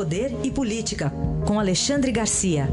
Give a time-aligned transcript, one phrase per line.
[0.00, 1.12] Poder e Política,
[1.46, 2.64] com Alexandre Garcia.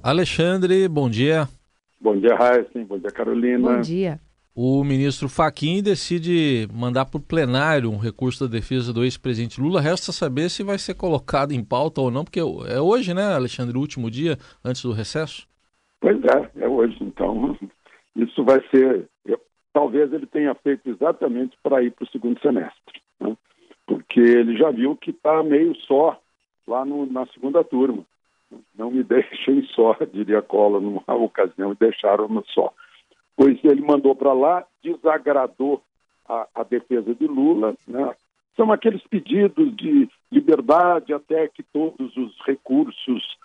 [0.00, 1.48] Alexandre, bom dia.
[2.00, 2.84] Bom dia, Raíssen.
[2.84, 3.58] Bom dia, Carolina.
[3.58, 4.20] Bom dia.
[4.54, 9.80] O ministro Faquim decide mandar para o plenário um recurso da defesa do ex-presidente Lula.
[9.80, 13.76] Resta saber se vai ser colocado em pauta ou não, porque é hoje, né, Alexandre,
[13.76, 15.48] o último dia antes do recesso?
[16.00, 16.96] Pois é, é hoje.
[17.00, 17.58] Então,
[18.14, 19.10] isso vai ser.
[19.72, 23.36] Talvez ele tenha feito exatamente para ir para o segundo semestre, né?
[23.86, 26.20] porque ele já viu que está meio só
[26.66, 28.04] lá no, na segunda turma.
[28.76, 32.72] Não me deixem só, diria Cola numa ocasião, e deixaram-no só.
[33.36, 35.82] Pois ele mandou para lá, desagradou
[36.28, 38.14] a, a, defesa de Lula, né?
[38.56, 43.38] São aqueles pedidos de liberdade até que todos os recursos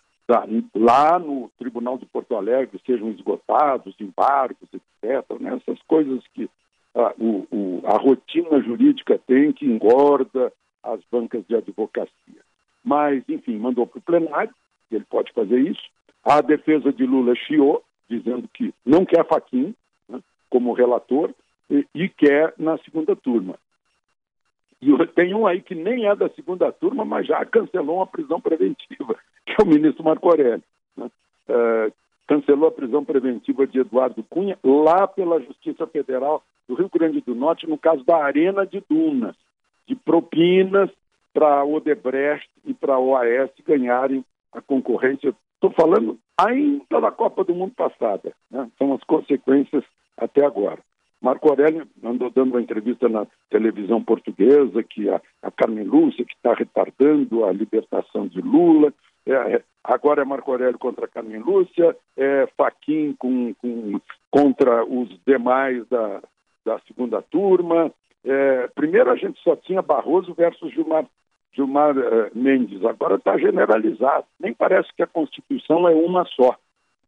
[0.73, 5.39] lá no Tribunal de Porto Alegre sejam esgotados, embargos, etc.
[5.39, 5.55] Né?
[5.55, 6.49] Essas coisas que
[6.95, 10.51] a, o, o, a rotina jurídica tem que engorda
[10.83, 12.41] as bancas de advocacia.
[12.83, 14.53] Mas, enfim, mandou para o plenário,
[14.91, 15.81] ele pode fazer isso.
[16.23, 19.75] A defesa de Lula chiou, dizendo que não quer Faquim
[20.07, 20.19] né,
[20.49, 21.33] como relator
[21.69, 23.55] e, e, quer na segunda turma.
[24.81, 28.39] E tem um aí que nem é da segunda turma, mas já cancelou uma prisão
[28.39, 30.63] preventiva, que é o ministro Marco Aurélio.
[30.97, 31.09] Né?
[31.47, 31.91] É,
[32.27, 37.35] cancelou a prisão preventiva de Eduardo Cunha lá pela Justiça Federal do Rio Grande do
[37.35, 39.35] Norte, no caso da Arena de Dunas,
[39.87, 40.89] de propinas
[41.33, 45.35] para Odebrecht e para a OAS ganharem a concorrência.
[45.53, 48.69] Estou falando ainda da Copa do Mundo passada, né?
[48.77, 49.83] são as consequências
[50.17, 50.79] até agora.
[51.21, 56.33] Marco Aurélio andou dando uma entrevista na televisão portuguesa que a, a Carmen Lúcia, que
[56.33, 58.93] está retardando a libertação de Lula,
[59.25, 63.99] é, é, agora é Marco Aurélio contra Carmen Lúcia, é Faquim com, com,
[64.29, 66.21] contra os demais da,
[66.65, 67.91] da segunda turma.
[68.23, 71.05] É, primeiro a gente só tinha Barroso versus Gilmar
[71.55, 72.83] Gilmar uh, Mendes.
[72.83, 74.25] Agora está generalizado.
[74.39, 76.55] Nem parece que a Constituição é uma só,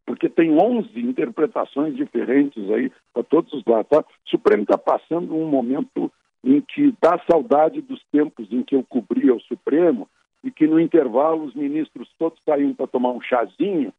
[0.06, 3.88] porque tem 11 interpretações diferentes aí para todos os lados.
[3.88, 4.00] Tá?
[4.00, 6.10] O Supremo está passando um momento
[6.42, 10.08] em que dá saudade dos tempos em que eu cobria o Supremo
[10.42, 13.92] e que no intervalo os ministros todos saíam para tomar um chazinho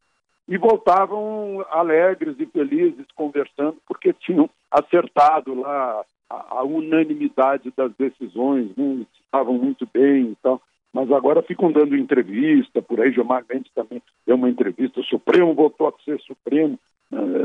[0.48, 8.76] e voltavam alegres e felizes conversando porque tinham acertado lá a, a unanimidade das decisões,
[8.76, 9.06] né?
[9.24, 10.62] estavam muito bem e tal,
[10.92, 15.54] mas agora ficam dando entrevista, por aí Gilmar Mendes também deu uma entrevista, o Supremo
[15.54, 16.80] votou a ser Supremo,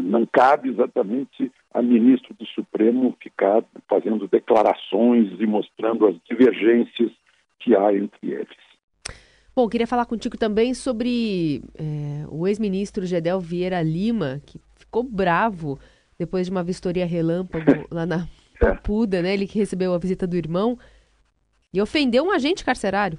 [0.03, 7.11] não cabe exatamente a ministro do Supremo ficar fazendo declarações e mostrando as divergências
[7.61, 8.74] que há entre eles.
[9.57, 15.79] Bom, queria falar contigo também sobre é, o ex-ministro Gedel Vieira Lima, que ficou bravo
[16.19, 18.27] depois de uma vistoria relâmpago lá na
[18.59, 19.33] Papuda, né?
[19.33, 20.77] Ele que recebeu a visita do irmão
[21.73, 23.19] e ofendeu um agente carcerário.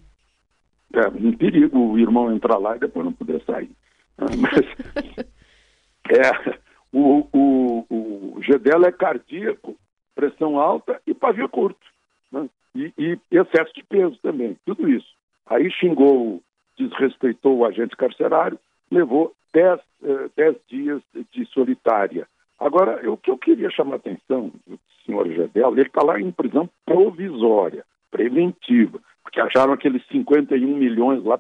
[0.94, 3.72] É, um perigo o irmão entrar lá e depois não poder sair.
[4.18, 5.26] Ah, mas
[6.12, 6.60] é,
[6.92, 9.78] o, o, o Gedel é cardíaco,
[10.14, 11.86] pressão alta e pavio curto.
[12.30, 12.50] Né?
[12.76, 15.16] E, e, excesso de peso também, tudo isso.
[15.48, 16.42] Aí xingou,
[16.78, 18.60] desrespeitou o agente carcerário,
[18.92, 21.02] levou 10 eh, dias
[21.32, 22.28] de solitária.
[22.60, 26.32] Agora, o que eu queria chamar a atenção do senhor Gedel, ele está lá em
[26.32, 31.40] prisão provisória preventiva, porque acharam aqueles 51 milhões lá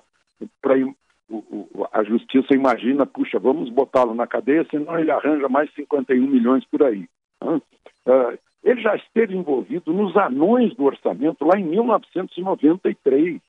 [0.62, 0.76] para
[1.92, 6.84] a justiça imagina, puxa, vamos botá-lo na cadeia, senão ele arranja mais 51 milhões por
[6.84, 7.08] aí.
[7.42, 13.40] Uh, ele já esteve envolvido nos anões do orçamento lá em 1993.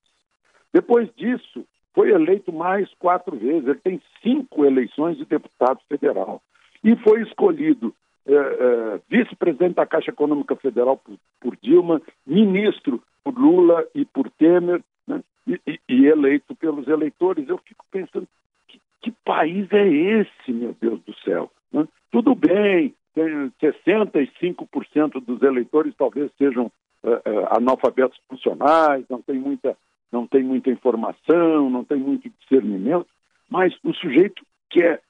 [0.76, 1.64] Depois disso,
[1.94, 3.66] foi eleito mais quatro vezes.
[3.66, 6.42] Ele tem cinco eleições de deputado federal.
[6.84, 7.94] E foi escolhido
[8.26, 14.28] é, é, vice-presidente da Caixa Econômica Federal por, por, Dilma, ministro por Lula e por
[14.28, 15.22] Temer, né?
[15.47, 17.48] e, e, e, eleito pelos eleitores.
[17.48, 18.28] Eu fico pensando,
[18.69, 21.50] que, que país é esse, meu Deus do céu?
[21.72, 21.88] Né?
[22.12, 26.67] Tudo bem, 65% dos eleitores talvez sejam
[27.02, 29.75] uh, analfabetos funcionais, não tem, muita,
[30.12, 33.06] não tem muita informação, não tem muito discernimento,
[33.49, 35.00] mas o sujeito que é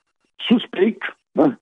[0.48, 1.56] suspeito, né?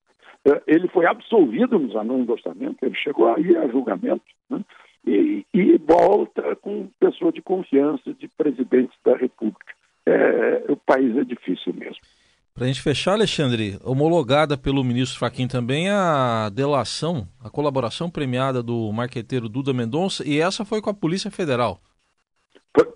[0.46, 4.62] É, ele foi absolvido nos anões do orçamento, ele chegou aí a julgamento, né?
[5.06, 9.74] e, e, volta com pessoa de confiança de presidente da República.
[10.06, 11.96] É, o país é difícil mesmo.
[12.54, 18.62] Para a gente fechar, Alexandre, homologada pelo ministro Faquim também a delação, a colaboração premiada
[18.62, 21.80] do marqueteiro Duda Mendonça, e essa foi com a Polícia Federal.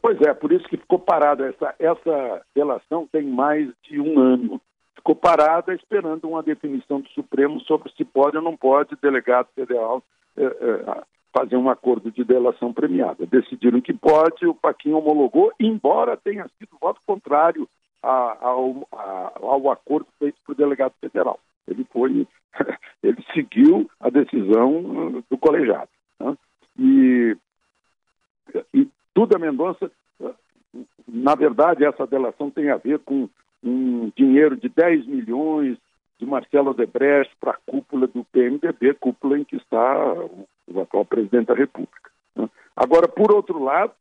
[0.00, 1.46] Pois é, por isso que ficou parada.
[1.46, 4.60] Essa, essa delação tem mais de um ano
[4.98, 10.02] ficou parada esperando uma definição do Supremo sobre se pode ou não pode delegado federal
[10.36, 11.02] é, é,
[11.32, 13.25] fazer um acordo de delação premiada.
[13.26, 17.69] Decidiram que pode, o Paquinho homologou, embora tenha sido voto contrário
[18.02, 21.38] a, ao, a, ao acordo feito por delegado federal.
[21.66, 22.26] Ele foi,
[23.02, 25.90] ele seguiu a decisão do colegiado.
[26.20, 26.36] Né?
[26.78, 27.36] E,
[28.74, 28.88] e
[29.19, 29.91] Duda Mendonça,
[31.09, 33.29] na verdade, essa delação tem a ver com
[33.65, 35.76] um dinheiro de 10 milhões
[36.20, 40.15] de Marcelo Odebrecht para a cúpula do PMDB, cúpula em que está
[40.69, 42.11] o atual presidente da República.
[42.37, 42.49] Né?
[42.76, 43.93] Agora, por outro lado,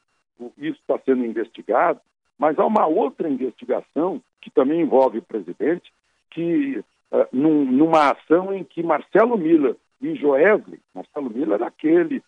[0.56, 2.00] isso está sendo investigado,
[2.38, 5.92] mas há uma outra investigação que também envolve o presidente,
[6.30, 6.84] que
[7.34, 12.22] num, numa ação em que Marcelo Miller e Joesley, Marcelo Miller era aquele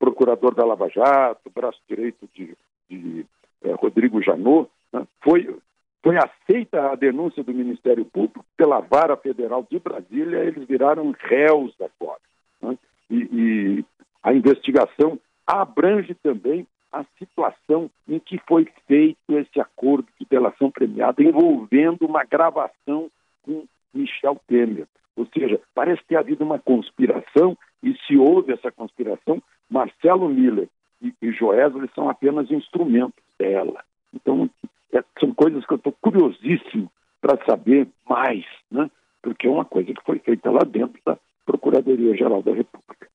[0.00, 2.56] procurador da Lava Jato, braço direito de,
[2.88, 3.26] de
[3.62, 5.06] uh, Rodrigo Janot, né?
[5.22, 5.54] foi,
[6.02, 11.74] foi aceita a denúncia do Ministério Público pela Vara Federal de Brasília, eles viraram réus
[11.78, 12.20] agora.
[12.62, 12.78] Né?
[13.10, 13.84] E, e
[14.22, 21.22] a investigação abrange também a situação em que foi feito esse acordo de delação premiada
[21.22, 23.10] envolvendo uma gravação
[23.42, 23.64] com
[23.94, 24.86] Michel Temer.
[25.16, 30.68] Ou seja, parece ter havido uma conspiração e se houve essa conspiração, Marcelo Miller
[31.00, 33.82] e, e Joesley são apenas instrumentos dela.
[34.12, 34.50] Então,
[34.92, 36.90] é, são coisas que eu estou curiosíssimo
[37.20, 38.90] para saber mais, né?
[39.22, 43.08] porque é uma coisa que foi feita lá dentro da Procuradoria-Geral da República.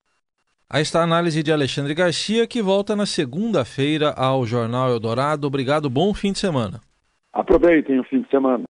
[0.69, 5.47] Aí está a análise de Alexandre Garcia, que volta na segunda-feira ao Jornal Eldorado.
[5.47, 6.81] Obrigado, bom fim de semana.
[7.31, 8.63] Aproveitem o fim de semana.